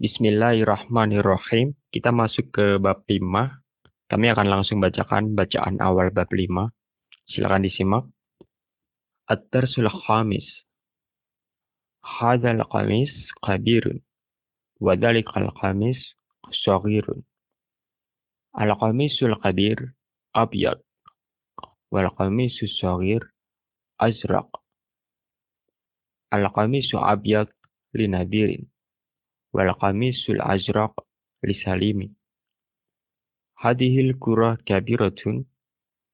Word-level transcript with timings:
Bismillahirrahmanirrahim. 0.00 1.76
Kita 1.92 2.08
masuk 2.08 2.56
ke 2.56 2.80
bab 2.80 3.04
5. 3.04 3.20
Kami 4.08 4.26
akan 4.32 4.48
langsung 4.48 4.80
bacakan 4.80 5.36
bacaan 5.36 5.76
awal 5.76 6.08
bab 6.08 6.24
5. 6.32 6.72
Silakan 7.28 7.68
disimak. 7.68 8.08
At-Tarsul 9.28 9.92
Khamis. 9.92 10.48
Hadzal 12.00 12.64
qamis 12.72 13.12
kabirun. 13.44 14.00
Wa 14.80 14.96
dhalikal 14.96 15.52
qamis 15.60 16.00
saghirun. 16.48 17.20
Al-qamisul 18.56 19.36
kabir 19.36 19.92
abyad. 20.32 20.80
Wal 21.92 22.08
qamisul 22.16 22.72
saghir 22.72 23.20
azraq. 24.00 24.48
Al-qamisu 26.32 26.96
abyad 26.96 27.52
linabirin 27.92 28.64
والقميص 29.52 30.30
الأزرق 30.30 31.06
لسليم. 31.44 32.16
هذه 33.58 34.00
الكرة 34.00 34.54
كبيرة 34.66 35.44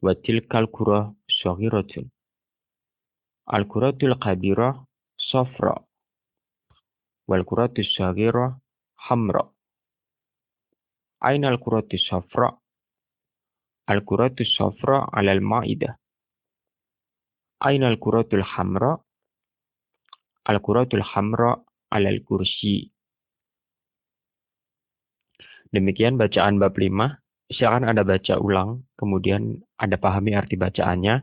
وتلك 0.02 0.56
الكرة 0.56 1.16
صغيرة. 1.44 2.04
الكرة 3.54 3.98
الكبيرة 4.02 4.86
صفراء 5.32 5.84
والكرة 7.28 7.74
الصغيرة 7.78 8.60
حمراء. 8.96 9.52
أين 11.26 11.44
الكرة 11.44 11.88
الصفراء؟ 11.94 12.58
الكرة 13.90 14.36
الصفراء 14.40 15.16
على 15.16 15.32
المائدة. 15.32 15.98
أين 17.66 17.82
الكرة 17.84 18.28
الحمراء؟ 18.32 19.00
الكرة 20.50 20.88
الحمراء 20.94 21.64
على 21.92 22.08
الكرسي. 22.08 22.95
Demikian 25.76 26.16
bacaan 26.16 26.56
bab 26.56 26.72
5. 26.72 27.20
Silakan 27.52 27.84
Anda 27.84 28.00
baca 28.00 28.40
ulang, 28.40 28.88
kemudian 28.96 29.60
Anda 29.76 30.00
pahami 30.00 30.32
arti 30.32 30.56
bacaannya, 30.56 31.20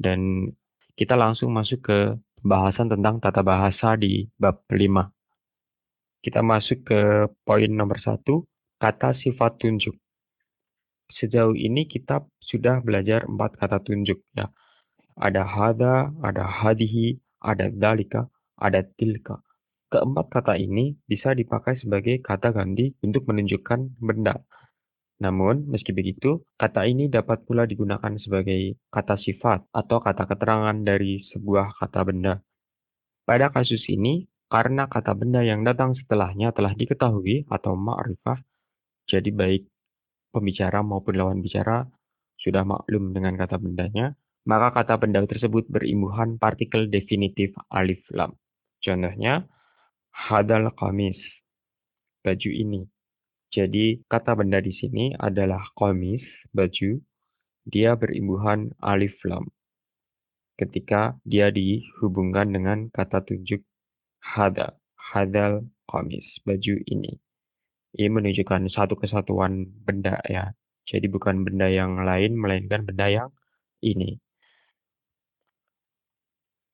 dan 0.00 0.48
kita 0.96 1.12
langsung 1.12 1.52
masuk 1.52 1.84
ke 1.84 2.16
pembahasan 2.40 2.88
tentang 2.88 3.20
tata 3.20 3.44
bahasa 3.44 4.00
di 4.00 4.32
bab 4.40 4.64
5. 4.72 5.12
Kita 6.24 6.40
masuk 6.40 6.88
ke 6.88 7.28
poin 7.44 7.68
nomor 7.68 8.00
satu, 8.00 8.48
kata 8.80 9.12
sifat 9.20 9.60
tunjuk. 9.60 9.92
Sejauh 11.12 11.52
ini 11.52 11.84
kita 11.84 12.24
sudah 12.40 12.80
belajar 12.80 13.28
empat 13.28 13.60
kata 13.60 13.84
tunjuk 13.84 14.24
ya. 14.32 14.48
Ada 15.20 15.44
hada, 15.44 16.16
ada 16.24 16.48
hadihi, 16.48 17.20
ada 17.44 17.68
dalika, 17.68 18.24
ada 18.56 18.88
tilka. 18.96 19.45
Keempat 19.86 20.26
kata 20.34 20.54
ini 20.58 20.98
bisa 21.06 21.30
dipakai 21.30 21.78
sebagai 21.78 22.18
kata 22.18 22.50
ganti 22.50 22.90
untuk 23.06 23.30
menunjukkan 23.30 24.02
benda. 24.02 24.42
Namun, 25.22 25.70
meski 25.70 25.96
begitu, 25.96 26.44
kata 26.60 26.84
ini 26.84 27.08
dapat 27.08 27.46
pula 27.48 27.64
digunakan 27.64 28.12
sebagai 28.20 28.76
kata 28.92 29.16
sifat 29.16 29.64
atau 29.72 30.02
kata 30.02 30.28
keterangan 30.28 30.76
dari 30.82 31.24
sebuah 31.32 31.78
kata 31.80 32.00
benda. 32.04 32.42
Pada 33.24 33.48
kasus 33.48 33.80
ini, 33.88 34.28
karena 34.52 34.90
kata 34.90 35.16
benda 35.16 35.40
yang 35.40 35.62
datang 35.62 35.96
setelahnya 35.96 36.52
telah 36.52 36.76
diketahui 36.76 37.48
atau 37.48 37.74
ma'rifah, 37.74 38.38
jadi 39.06 39.30
baik 39.32 39.66
pembicara 40.34 40.82
maupun 40.82 41.14
lawan 41.16 41.40
bicara 41.40 41.86
sudah 42.42 42.66
maklum 42.66 43.16
dengan 43.16 43.38
kata 43.40 43.56
bendanya, 43.56 44.14
maka 44.46 44.82
kata 44.82 45.00
benda 45.00 45.24
tersebut 45.24 45.66
berimbuhan 45.66 46.38
partikel 46.38 46.86
definitif 46.92 47.56
alif 47.72 48.04
lam. 48.12 48.36
Contohnya, 48.84 49.48
hadal 50.16 50.72
kamis. 50.72 51.20
Baju 52.24 52.50
ini. 52.50 52.88
Jadi 53.52 54.00
kata 54.08 54.32
benda 54.32 54.58
di 54.64 54.72
sini 54.72 55.12
adalah 55.12 55.62
kamis, 55.76 56.24
baju. 56.56 56.98
Dia 57.68 57.98
berimbuhan 57.98 58.72
alif 58.80 59.14
lam. 59.28 59.46
Ketika 60.56 61.20
dia 61.28 61.52
dihubungkan 61.52 62.48
dengan 62.48 62.88
kata 62.88 63.20
tunjuk 63.20 63.60
hada, 64.24 64.80
hadal 64.96 65.68
kamis, 65.84 66.24
baju 66.48 66.74
ini. 66.88 67.20
Ini 67.96 68.08
menunjukkan 68.08 68.72
satu 68.72 68.96
kesatuan 68.96 69.68
benda 69.84 70.20
ya. 70.26 70.52
Jadi 70.86 71.10
bukan 71.10 71.42
benda 71.42 71.66
yang 71.66 71.98
lain, 72.02 72.38
melainkan 72.38 72.86
benda 72.86 73.10
yang 73.10 73.30
ini. 73.82 74.22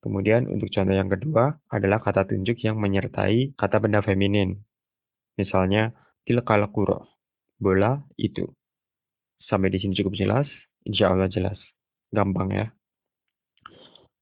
Kemudian 0.03 0.51
untuk 0.51 0.67
contoh 0.75 0.99
yang 0.99 1.07
kedua 1.07 1.63
adalah 1.71 2.03
kata 2.03 2.27
tunjuk 2.27 2.59
yang 2.67 2.75
menyertai 2.83 3.55
kata 3.55 3.79
benda 3.79 4.03
feminin. 4.03 4.59
Misalnya, 5.39 5.95
tilkal 6.27 6.67
kuro, 6.75 7.07
bola 7.63 8.03
itu. 8.19 8.51
Sampai 9.39 9.71
di 9.71 9.79
sini 9.79 9.95
cukup 9.95 10.19
jelas? 10.19 10.47
Insya 10.83 11.15
Allah 11.15 11.31
jelas. 11.31 11.59
Gampang 12.11 12.51
ya. 12.51 12.67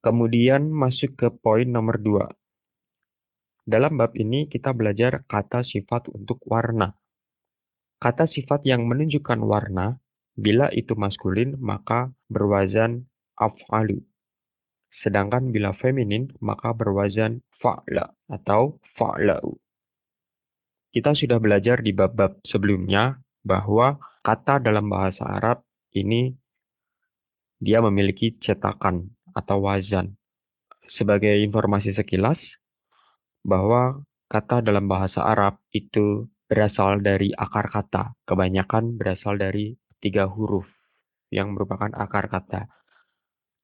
Kemudian 0.04 0.68
masuk 0.68 1.16
ke 1.16 1.28
poin 1.32 1.68
nomor 1.68 1.96
dua. 2.00 2.28
Dalam 3.64 3.96
bab 3.96 4.16
ini 4.16 4.48
kita 4.48 4.76
belajar 4.76 5.24
kata 5.28 5.64
sifat 5.64 6.12
untuk 6.12 6.40
warna. 6.48 6.96
Kata 8.00 8.24
sifat 8.28 8.64
yang 8.64 8.88
menunjukkan 8.88 9.40
warna, 9.44 10.00
bila 10.36 10.72
itu 10.72 10.96
maskulin 10.96 11.60
maka 11.60 12.12
berwazan 12.32 13.08
af'alu. 13.36 14.09
Sedangkan 15.00 15.54
bila 15.54 15.72
feminin, 15.78 16.28
maka 16.42 16.74
berwazan 16.74 17.40
fa'la 17.62 18.10
atau 18.26 18.82
fa'la'u. 18.98 19.54
Kita 20.90 21.14
sudah 21.14 21.38
belajar 21.38 21.80
di 21.86 21.94
bab-bab 21.94 22.42
sebelumnya 22.42 23.22
bahwa 23.46 24.02
kata 24.26 24.58
dalam 24.58 24.90
bahasa 24.90 25.22
Arab 25.22 25.62
ini 25.94 26.34
dia 27.62 27.78
memiliki 27.78 28.34
cetakan 28.42 29.06
atau 29.36 29.62
wazan. 29.62 30.18
Sebagai 30.98 31.38
informasi 31.46 31.94
sekilas, 31.94 32.40
bahwa 33.46 34.02
kata 34.26 34.60
dalam 34.60 34.90
bahasa 34.90 35.22
Arab 35.22 35.62
itu 35.70 36.26
berasal 36.50 36.98
dari 36.98 37.30
akar 37.30 37.70
kata. 37.70 38.18
Kebanyakan 38.26 38.98
berasal 38.98 39.38
dari 39.38 39.78
tiga 40.02 40.26
huruf 40.26 40.66
yang 41.30 41.54
merupakan 41.54 41.94
akar 41.94 42.26
kata. 42.26 42.66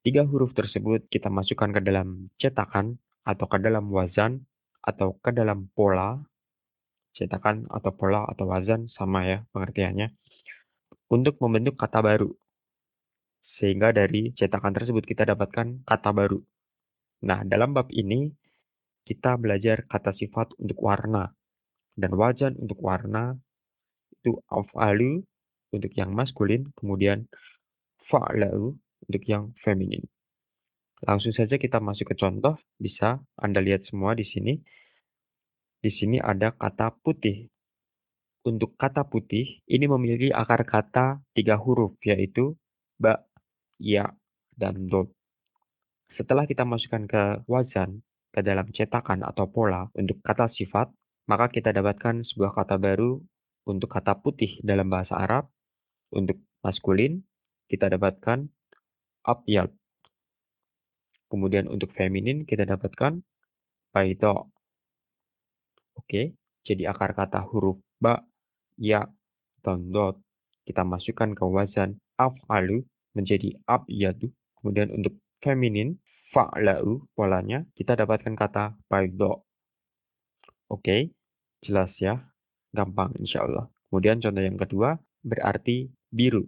Tiga 0.05 0.23
huruf 0.23 0.53
tersebut 0.53 1.09
kita 1.09 1.27
masukkan 1.33 1.73
ke 1.73 1.81
dalam 1.81 2.29
cetakan 2.37 3.01
atau 3.25 3.45
ke 3.49 3.57
dalam 3.57 3.89
wazan 3.89 4.45
atau 4.85 5.17
ke 5.17 5.33
dalam 5.33 5.67
pola. 5.73 6.21
Cetakan 7.17 7.65
atau 7.73 7.91
pola 7.97 8.29
atau 8.29 8.45
wazan 8.45 8.87
sama 8.93 9.25
ya 9.25 9.41
pengertiannya. 9.49 10.13
Untuk 11.09 11.41
membentuk 11.41 11.81
kata 11.81 12.05
baru. 12.05 12.29
Sehingga 13.57 13.89
dari 13.89 14.37
cetakan 14.37 14.77
tersebut 14.77 15.01
kita 15.01 15.25
dapatkan 15.25 15.81
kata 15.81 16.09
baru. 16.13 16.37
Nah, 17.25 17.41
dalam 17.41 17.73
bab 17.73 17.89
ini 17.89 18.29
kita 19.01 19.33
belajar 19.41 19.89
kata 19.89 20.13
sifat 20.13 20.53
untuk 20.61 20.77
warna. 20.77 21.33
Dan 21.97 22.13
wazan 22.13 22.53
untuk 22.61 22.77
warna 22.85 23.33
itu 24.13 24.37
af'alu 24.45 25.25
untuk 25.73 25.91
yang 25.97 26.13
maskulin, 26.13 26.69
kemudian 26.77 27.25
fa'la'u 28.07 28.77
untuk 29.07 29.23
yang 29.27 29.55
feminin. 29.63 30.03
Langsung 31.05 31.31
saja 31.31 31.55
kita 31.55 31.77
masuk 31.77 32.13
ke 32.13 32.15
contoh, 32.17 32.57
bisa 32.81 33.21
Anda 33.37 33.61
lihat 33.61 33.85
semua 33.85 34.17
di 34.17 34.25
sini. 34.25 34.57
Di 35.77 35.93
sini 35.93 36.17
ada 36.17 36.51
kata 36.57 36.91
putih. 37.05 37.47
Untuk 38.47 38.73
kata 38.79 39.05
putih, 39.05 39.61
ini 39.69 39.85
memiliki 39.85 40.33
akar 40.33 40.65
kata 40.65 41.21
tiga 41.37 41.59
huruf, 41.59 41.99
yaitu 42.01 42.57
ba, 42.97 43.21
ya, 43.77 44.09
dan 44.57 44.89
dot. 44.89 45.13
Setelah 46.17 46.49
kita 46.49 46.65
masukkan 46.65 47.05
ke 47.05 47.23
wazan, 47.45 48.01
ke 48.33 48.41
dalam 48.41 48.69
cetakan 48.73 49.21
atau 49.21 49.45
pola 49.49 49.85
untuk 49.93 50.17
kata 50.25 50.49
sifat, 50.53 50.89
maka 51.29 51.51
kita 51.53 51.69
dapatkan 51.69 52.25
sebuah 52.25 52.57
kata 52.57 52.81
baru 52.81 53.21
untuk 53.69 53.91
kata 53.91 54.17
putih 54.17 54.57
dalam 54.65 54.89
bahasa 54.89 55.13
Arab. 55.13 55.45
Untuk 56.07 56.39
maskulin, 56.63 57.19
kita 57.67 57.91
dapatkan 57.91 58.47
abyad. 59.27 59.69
Kemudian 61.27 61.67
untuk 61.67 61.91
feminin 61.91 62.47
kita 62.47 62.63
dapatkan 62.63 63.19
baito. 63.91 64.47
Oke, 65.99 66.39
jadi 66.63 66.87
akar 66.95 67.11
kata 67.11 67.43
huruf 67.43 67.83
ba, 67.99 68.23
ya, 68.79 69.03
dan 69.59 69.91
dot 69.91 70.23
kita 70.63 70.87
masukkan 70.87 71.35
ke 71.35 71.43
wazan 71.43 71.99
af'alu 72.15 72.83
menjadi 73.11 73.55
abyadu. 73.67 74.31
Kemudian 74.59 74.91
untuk 74.95 75.19
feminin 75.43 75.99
fa'la'u 76.31 77.07
polanya 77.15 77.63
kita 77.75 77.95
dapatkan 77.95 78.35
kata 78.35 78.75
baido. 78.87 79.47
Oke, 80.67 81.11
jelas 81.63 81.91
ya. 81.99 82.19
Gampang 82.75 83.15
insya 83.19 83.47
Allah. 83.47 83.71
Kemudian 83.87 84.19
contoh 84.19 84.43
yang 84.43 84.59
kedua 84.59 84.99
berarti 85.23 85.87
biru. 86.11 86.43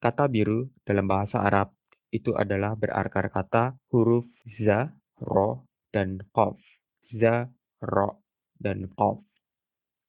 Kata 0.00 0.24
biru 0.32 0.72
dalam 0.82 1.04
bahasa 1.04 1.44
Arab 1.44 1.76
itu 2.10 2.34
adalah 2.34 2.74
berakar 2.74 3.30
kata 3.30 3.78
huruf 3.94 4.26
za, 4.58 4.90
ro, 5.22 5.66
dan 5.94 6.18
qaf. 6.34 6.58
Za, 7.14 7.46
ro, 7.82 8.20
dan 8.58 8.90
qaf. 8.94 9.22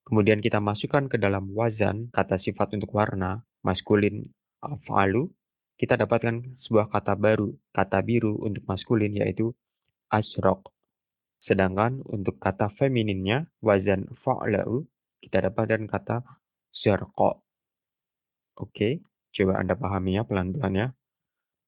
kemudian 0.01 0.43
kita 0.43 0.59
masukkan 0.59 1.07
ke 1.07 1.15
dalam 1.15 1.53
wazan 1.55 2.11
kata 2.11 2.41
sifat 2.41 2.75
untuk 2.75 2.91
warna, 2.91 3.45
maskulin 3.63 4.27
af'alu, 4.59 5.29
kita 5.79 5.95
dapatkan 5.97 6.61
sebuah 6.67 6.91
kata 6.91 7.15
baru, 7.15 7.53
kata 7.73 8.03
biru 8.05 8.37
untuk 8.43 8.65
maskulin 8.67 9.17
yaitu 9.17 9.55
asrok. 10.11 10.69
Sedangkan 11.41 12.05
untuk 12.05 12.37
kata 12.37 12.69
femininnya, 12.77 13.49
wazan 13.65 14.05
fa'la'u, 14.21 14.85
kita 15.25 15.49
dapatkan 15.49 15.89
kata 15.89 16.21
zerko. 16.69 17.41
Oke, 18.61 19.01
coba 19.33 19.57
Anda 19.57 19.73
pahami 19.73 20.21
ya 20.21 20.23
pelan-pelan 20.27 20.73
ya. 20.75 20.87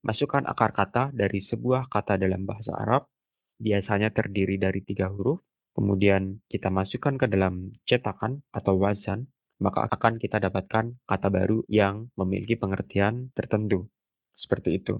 Masukkan 0.03 0.43
akar 0.43 0.75
kata 0.75 1.15
dari 1.15 1.39
sebuah 1.47 1.87
kata 1.87 2.19
dalam 2.19 2.43
bahasa 2.43 2.75
Arab, 2.75 3.07
biasanya 3.55 4.11
terdiri 4.11 4.59
dari 4.59 4.83
tiga 4.83 5.07
huruf, 5.07 5.39
kemudian 5.71 6.43
kita 6.51 6.67
masukkan 6.67 7.15
ke 7.15 7.31
dalam 7.31 7.71
cetakan 7.87 8.43
atau 8.51 8.75
wazan, 8.75 9.31
maka 9.63 9.87
akan 9.87 10.19
kita 10.19 10.43
dapatkan 10.43 10.99
kata 11.07 11.27
baru 11.31 11.63
yang 11.71 12.11
memiliki 12.19 12.59
pengertian 12.59 13.31
tertentu. 13.31 13.87
Seperti 14.35 14.83
itu. 14.83 14.99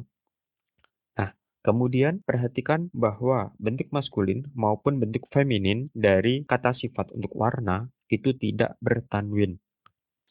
Nah, 1.20 1.36
kemudian 1.68 2.24
perhatikan 2.24 2.88
bahwa 2.96 3.52
bentuk 3.60 3.92
maskulin 3.92 4.48
maupun 4.56 5.04
bentuk 5.04 5.28
feminin 5.36 5.92
dari 5.92 6.48
kata 6.48 6.72
sifat 6.80 7.12
untuk 7.12 7.36
warna 7.36 7.92
itu 8.08 8.32
tidak 8.40 8.80
bertanwin. 8.80 9.60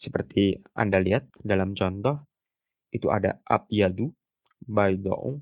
Seperti 0.00 0.64
Anda 0.72 0.96
lihat 1.04 1.28
dalam 1.44 1.76
contoh, 1.76 2.24
itu 2.88 3.12
ada 3.12 3.36
abyadu, 3.44 4.08
bayda'u, 4.66 5.40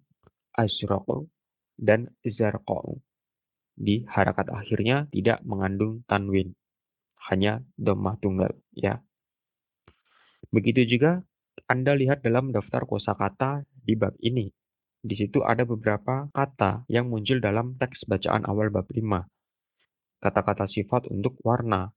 asyraqu, 0.57 1.29
dan 1.81 2.13
zarqa'u. 2.25 3.01
Di 3.81 4.05
harakat 4.05 4.53
akhirnya 4.53 5.09
tidak 5.09 5.41
mengandung 5.47 6.05
tanwin, 6.05 6.53
hanya 7.31 7.65
domah 7.81 8.21
tunggal 8.21 8.53
ya. 8.77 9.01
Begitu 10.51 10.99
juga 10.99 11.25
anda 11.71 11.95
lihat 11.95 12.27
dalam 12.27 12.51
daftar 12.51 12.83
kosakata 12.83 13.63
di 13.71 13.95
bab 13.95 14.19
ini. 14.19 14.51
Di 15.01 15.15
situ 15.17 15.41
ada 15.47 15.63
beberapa 15.63 16.29
kata 16.35 16.85
yang 16.91 17.09
muncul 17.09 17.39
dalam 17.39 17.79
teks 17.79 18.05
bacaan 18.11 18.43
awal 18.45 18.69
bab 18.75 18.91
5. 18.91 19.01
Kata-kata 20.21 20.67
sifat 20.69 21.09
untuk 21.09 21.39
warna. 21.41 21.95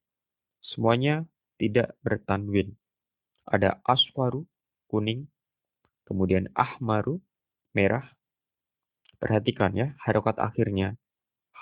Semuanya 0.64 1.28
tidak 1.60 2.00
bertanwin. 2.06 2.78
Ada 3.44 3.84
aswaru, 3.84 4.48
kuning. 4.88 5.28
Kemudian 6.03 6.51
ahmaru, 6.51 7.19
merah. 7.71 8.11
Perhatikan 9.19 9.71
ya, 9.71 9.95
harokat 10.03 10.35
akhirnya. 10.39 11.00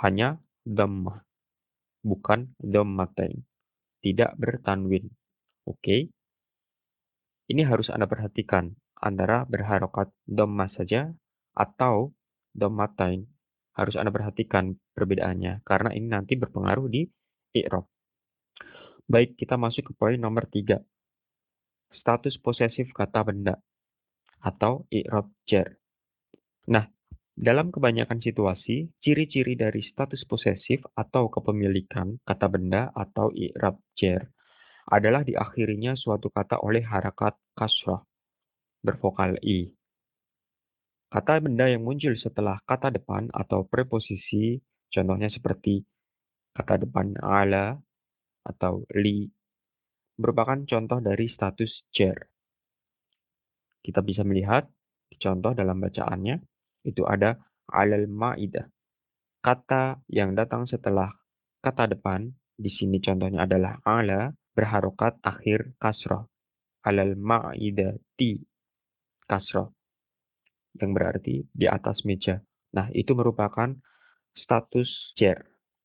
Hanya 0.02 0.42
dhammah. 0.66 1.22
Bukan 2.02 2.58
dhammatain. 2.58 3.46
Tidak 4.02 4.34
bertanwin. 4.42 5.14
Oke. 5.70 5.78
Okay? 5.78 6.02
Ini 7.54 7.68
harus 7.68 7.94
Anda 7.94 8.10
perhatikan 8.10 8.74
antara 8.98 9.46
berharokat 9.46 10.10
dhamma 10.26 10.74
saja 10.74 11.14
atau 11.54 12.16
dhammatain. 12.58 13.30
Harus 13.78 13.94
Anda 14.00 14.10
perhatikan 14.10 14.82
perbedaannya 14.98 15.62
karena 15.62 15.94
ini 15.94 16.08
nanti 16.10 16.34
berpengaruh 16.40 16.90
di 16.90 17.06
i'rab. 17.54 17.86
Baik, 19.06 19.36
kita 19.36 19.60
masuk 19.60 19.92
ke 19.92 19.94
poin 20.00 20.18
nomor 20.18 20.48
tiga. 20.48 20.80
Status 21.92 22.40
posesif 22.40 22.96
kata 22.96 23.28
benda 23.28 23.60
atau 24.42 24.90
i'rab 24.90 25.30
jar. 25.46 25.78
Nah, 26.70 26.86
dalam 27.32 27.74
kebanyakan 27.74 28.22
situasi, 28.22 28.92
ciri-ciri 29.02 29.58
dari 29.58 29.82
status 29.82 30.28
posesif 30.28 30.84
atau 30.94 31.32
kepemilikan 31.32 32.22
kata 32.22 32.48
benda 32.52 32.92
atau 32.94 33.34
i'rab 33.34 33.82
jar 33.98 34.30
adalah 34.90 35.24
diakhirinya 35.24 35.96
suatu 35.96 36.28
kata 36.34 36.60
oleh 36.62 36.84
harakat 36.84 37.38
kasrah 37.56 38.04
bervokal 38.82 39.38
i. 39.46 39.70
Kata 41.12 41.44
benda 41.44 41.68
yang 41.68 41.84
muncul 41.84 42.16
setelah 42.16 42.60
kata 42.64 42.88
depan 42.88 43.28
atau 43.36 43.68
preposisi, 43.68 44.58
contohnya 44.88 45.28
seperti 45.28 45.84
kata 46.56 46.88
depan 46.88 47.20
ala 47.20 47.76
atau 48.48 48.88
li, 48.96 49.28
merupakan 50.18 50.60
contoh 50.64 51.00
dari 51.04 51.28
status 51.30 51.72
jar. 51.92 52.31
Kita 53.82 54.06
bisa 54.06 54.22
melihat 54.22 54.70
contoh 55.22 55.54
dalam 55.54 55.78
bacaannya, 55.82 56.42
itu 56.86 57.06
ada 57.06 57.38
alal 57.70 58.10
ma'idah. 58.10 58.66
Kata 59.42 59.98
yang 60.10 60.38
datang 60.38 60.70
setelah 60.70 61.10
kata 61.66 61.90
depan, 61.98 62.30
di 62.58 62.70
sini 62.70 63.02
contohnya 63.02 63.50
adalah 63.50 63.82
ala, 63.82 64.34
berharokat 64.54 65.18
akhir 65.26 65.74
kasroh. 65.82 66.30
Alal 66.86 67.18
ma'idati 67.18 68.42
kasroh. 69.26 69.74
Yang 70.78 70.92
berarti 70.94 71.36
di 71.50 71.66
atas 71.66 72.06
meja. 72.06 72.42
Nah, 72.74 72.90
itu 72.94 73.14
merupakan 73.18 73.74
status 74.38 75.14
jar. 75.18 75.42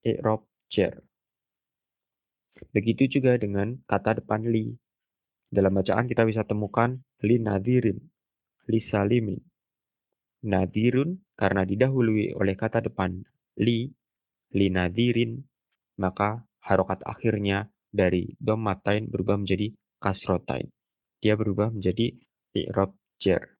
I'rob 0.06 0.46
jar. 0.70 1.02
Begitu 2.72 3.18
juga 3.20 3.36
dengan 3.36 3.76
kata 3.84 4.22
depan 4.22 4.48
li. 4.48 4.72
Dalam 5.46 5.78
bacaan 5.78 6.10
kita 6.10 6.26
bisa 6.26 6.42
temukan 6.42 6.98
li 7.22 7.38
nadirin, 7.38 7.98
li 8.66 8.80
salimin. 8.90 9.38
Nadirun 10.46 11.22
karena 11.34 11.62
didahului 11.66 12.34
oleh 12.34 12.54
kata 12.54 12.82
depan 12.82 13.22
li, 13.62 13.90
li 14.54 14.66
nadirin, 14.70 15.42
maka 15.98 16.44
harokat 16.66 17.02
akhirnya 17.06 17.70
dari 17.90 18.34
dommatain 18.42 19.08
berubah 19.08 19.40
menjadi 19.40 19.72
kasrotain. 20.02 20.68
Dia 21.22 21.38
berubah 21.38 21.72
menjadi 21.72 22.12
i'rab 22.52 22.92
jar. 23.22 23.56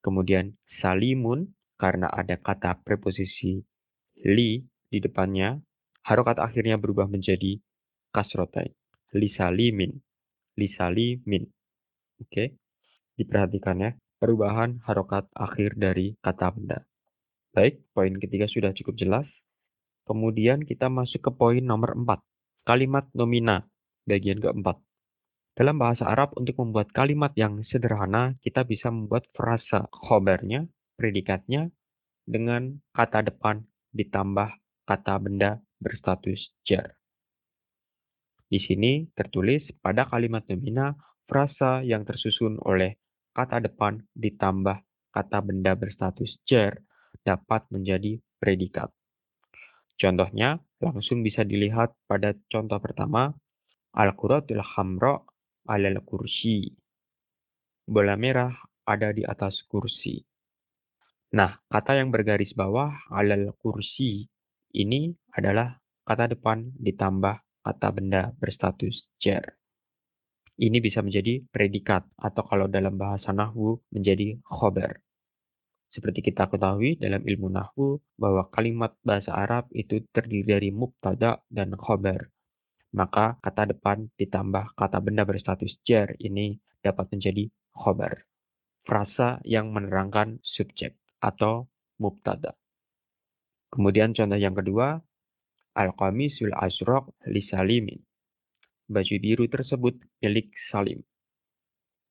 Kemudian 0.00 0.56
salimun 0.80 1.52
karena 1.76 2.08
ada 2.08 2.36
kata 2.38 2.80
preposisi 2.80 3.60
li 4.24 4.62
di 4.88 4.98
depannya, 5.00 5.58
harokat 6.04 6.38
akhirnya 6.38 6.76
berubah 6.76 7.08
menjadi 7.08 7.58
kasrotain. 8.12 8.72
Li 9.16 9.28
salimin. 9.34 9.96
Li 10.60 10.68
salimin. 10.76 11.48
Oke. 12.20 12.28
Okay. 12.28 12.48
Diperhatikan 13.16 13.80
ya, 13.80 13.90
perubahan 14.20 14.80
harokat 14.84 15.28
akhir 15.32 15.80
dari 15.80 16.16
kata 16.20 16.52
benda. 16.52 16.84
Baik, 17.56 17.80
poin 17.96 18.12
ketiga 18.20 18.48
sudah 18.48 18.76
cukup 18.76 18.96
jelas. 19.00 19.26
Kemudian 20.04 20.64
kita 20.64 20.92
masuk 20.92 21.24
ke 21.24 21.30
poin 21.32 21.60
nomor 21.64 21.96
4. 21.96 22.20
Kalimat 22.68 23.08
nomina, 23.16 23.64
bagian 24.04 24.40
keempat. 24.40 24.80
Dalam 25.56 25.76
bahasa 25.76 26.08
Arab, 26.08 26.32
untuk 26.38 26.56
membuat 26.62 26.92
kalimat 26.94 27.34
yang 27.36 27.60
sederhana, 27.68 28.38
kita 28.40 28.64
bisa 28.64 28.88
membuat 28.88 29.28
frasa 29.36 29.88
khobarnya, 29.92 30.64
predikatnya, 30.96 31.68
dengan 32.24 32.78
kata 32.94 33.26
depan 33.26 33.64
ditambah 33.90 34.48
kata 34.86 35.14
benda 35.18 35.58
berstatus 35.82 36.54
jar. 36.62 36.99
Di 38.50 38.58
sini 38.58 39.06
tertulis 39.14 39.62
pada 39.78 40.10
kalimat 40.10 40.42
nomina, 40.50 40.98
frasa 41.30 41.86
yang 41.86 42.02
tersusun 42.02 42.58
oleh 42.66 42.98
kata 43.30 43.62
depan 43.62 44.02
ditambah 44.18 44.82
kata 45.14 45.38
benda 45.38 45.78
berstatus 45.78 46.34
jar 46.42 46.82
dapat 47.22 47.62
menjadi 47.70 48.18
predikat. 48.42 48.90
Contohnya, 49.94 50.58
langsung 50.82 51.22
bisa 51.22 51.46
dilihat 51.46 51.94
pada 52.10 52.34
contoh 52.50 52.82
pertama, 52.82 53.30
Al-Quratul 53.94 54.64
Hamra 54.64 55.22
alal 55.70 56.02
kursi. 56.02 56.74
Bola 57.86 58.18
merah 58.18 58.50
ada 58.82 59.14
di 59.14 59.22
atas 59.22 59.62
kursi. 59.70 60.18
Nah, 61.36 61.54
kata 61.70 62.02
yang 62.02 62.10
bergaris 62.10 62.50
bawah 62.58 62.90
alal 63.14 63.54
kursi 63.62 64.26
ini 64.74 65.14
adalah 65.38 65.78
kata 66.02 66.34
depan 66.34 66.74
ditambah 66.74 67.38
kata 67.64 67.88
benda 67.92 68.32
berstatus 68.36 69.04
jar. 69.20 69.56
Ini 70.60 70.76
bisa 70.84 71.00
menjadi 71.00 71.40
predikat 71.48 72.04
atau 72.20 72.44
kalau 72.44 72.68
dalam 72.68 73.00
bahasa 73.00 73.32
Nahwu 73.32 73.80
menjadi 73.92 74.36
khobar. 74.44 75.00
Seperti 75.90 76.22
kita 76.22 76.46
ketahui 76.46 76.94
dalam 77.02 77.26
ilmu 77.26 77.50
nahwu 77.50 77.98
bahwa 78.14 78.46
kalimat 78.54 78.94
bahasa 79.02 79.34
Arab 79.34 79.66
itu 79.74 80.06
terdiri 80.14 80.46
dari 80.46 80.70
mubtada 80.70 81.42
dan 81.50 81.74
khobar. 81.74 82.30
Maka 82.94 83.42
kata 83.42 83.74
depan 83.74 84.06
ditambah 84.14 84.78
kata 84.78 85.02
benda 85.02 85.26
berstatus 85.26 85.74
jar 85.82 86.14
ini 86.22 86.62
dapat 86.78 87.10
menjadi 87.10 87.50
khobar. 87.74 88.22
Frasa 88.86 89.42
yang 89.42 89.74
menerangkan 89.74 90.38
subjek 90.46 90.94
atau 91.18 91.66
mubtada. 91.98 92.54
Kemudian 93.70 94.14
contoh 94.14 94.38
yang 94.38 94.54
kedua, 94.54 95.02
Al-Qamisul 95.76 96.50
Asraq 96.54 97.10
li 97.30 97.42
Salimin. 97.46 98.00
Baju 98.90 99.14
biru 99.22 99.46
tersebut 99.46 99.94
milik 100.18 100.50
Salim. 100.74 100.98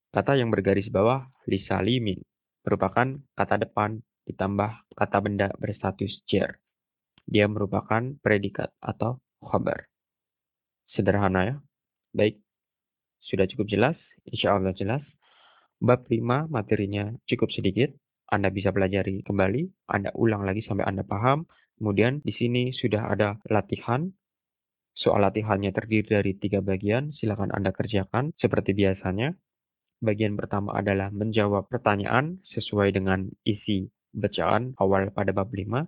Kata 0.10 0.40
yang 0.40 0.50
bergaris 0.50 0.88
bawah 0.88 1.28
li 1.46 1.60
Salimin 1.68 2.24
merupakan 2.64 3.20
kata 3.36 3.56
depan 3.68 4.00
ditambah 4.30 4.72
kata 4.96 5.18
benda 5.20 5.48
berstatus 5.60 6.24
jar. 6.30 6.58
Dia 7.30 7.46
merupakan 7.46 8.16
predikat 8.24 8.74
atau 8.82 9.22
khabar. 9.44 9.86
Sederhana 10.90 11.42
ya. 11.46 11.56
Baik, 12.10 12.42
sudah 13.22 13.46
cukup 13.46 13.70
jelas? 13.70 13.98
Insya 14.26 14.58
Allah 14.58 14.74
jelas. 14.74 15.06
Bab 15.80 16.10
5 16.10 16.50
materinya 16.50 17.14
cukup 17.30 17.54
sedikit. 17.54 17.94
Anda 18.30 18.54
bisa 18.54 18.70
pelajari 18.70 19.26
kembali, 19.26 19.90
Anda 19.90 20.14
ulang 20.14 20.46
lagi 20.46 20.62
sampai 20.62 20.86
Anda 20.86 21.02
paham. 21.02 21.50
Kemudian 21.80 22.20
di 22.20 22.36
sini 22.36 22.76
sudah 22.76 23.08
ada 23.08 23.40
latihan. 23.48 24.12
Soal 24.92 25.24
latihannya 25.24 25.72
terdiri 25.72 26.12
dari 26.12 26.36
tiga 26.36 26.60
bagian. 26.60 27.16
Silakan 27.16 27.56
Anda 27.56 27.72
kerjakan 27.72 28.36
seperti 28.36 28.76
biasanya. 28.76 29.32
Bagian 30.04 30.36
pertama 30.36 30.76
adalah 30.76 31.08
menjawab 31.12 31.72
pertanyaan 31.72 32.44
sesuai 32.52 32.92
dengan 32.92 33.32
isi 33.48 33.88
bacaan 34.12 34.76
awal 34.76 35.12
pada 35.16 35.32
bab 35.32 35.48
5. 35.52 35.88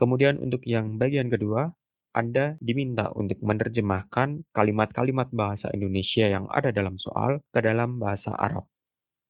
Kemudian 0.00 0.40
untuk 0.40 0.64
yang 0.64 0.96
bagian 0.96 1.28
kedua, 1.28 1.68
anda 2.14 2.54
diminta 2.62 3.10
untuk 3.12 3.42
menerjemahkan 3.42 4.46
kalimat-kalimat 4.54 5.34
bahasa 5.34 5.66
Indonesia 5.74 6.30
yang 6.30 6.46
ada 6.46 6.70
dalam 6.70 6.94
soal 6.96 7.42
ke 7.50 7.58
dalam 7.58 7.98
bahasa 7.98 8.30
Arab. 8.38 8.70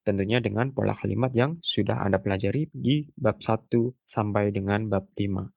Tentunya 0.05 0.37
dengan 0.37 0.69
pola 0.69 0.93
kalimat 0.93 1.33
yang 1.33 1.57
sudah 1.65 1.97
Anda 2.05 2.21
pelajari 2.21 2.69
di 2.69 3.09
bab 3.17 3.41
1 3.41 3.73
sampai 4.13 4.53
dengan 4.53 4.85
bab 4.85 5.09
5. 5.17 5.49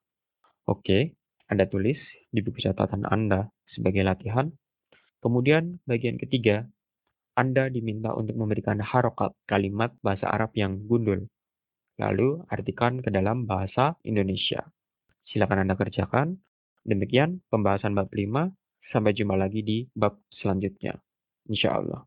Oke, 0.73 1.21
Anda 1.53 1.69
tulis 1.69 2.01
di 2.33 2.41
buku 2.41 2.65
catatan 2.65 3.05
Anda 3.05 3.53
sebagai 3.69 4.01
latihan. 4.09 4.49
Kemudian 5.21 5.85
bagian 5.85 6.17
ketiga, 6.17 6.65
Anda 7.37 7.69
diminta 7.69 8.17
untuk 8.17 8.41
memberikan 8.41 8.81
harokat 8.81 9.37
kalimat 9.45 9.93
bahasa 10.01 10.33
Arab 10.33 10.57
yang 10.57 10.81
gundul. 10.89 11.29
Lalu 12.01 12.41
artikan 12.49 13.05
ke 13.05 13.13
dalam 13.13 13.45
bahasa 13.45 14.01
Indonesia. 14.01 14.65
Silakan 15.29 15.69
Anda 15.69 15.77
kerjakan. 15.77 16.41
Demikian 16.89 17.45
pembahasan 17.53 17.93
bab 17.93 18.09
5. 18.09 18.49
Sampai 18.89 19.13
jumpa 19.13 19.37
lagi 19.37 19.61
di 19.61 19.85
bab 19.93 20.17
selanjutnya. 20.33 20.97
Insya 21.53 21.77
Allah. 21.77 22.01